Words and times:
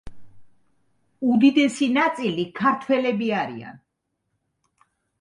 უდიდესი 1.33 1.91
ნაწილი 1.99 2.49
ქართველები 2.63 3.31
არიან. 3.45 3.81